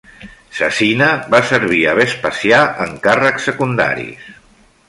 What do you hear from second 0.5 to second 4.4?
Cecina va servir a Vespasià en càrrecs secundaris.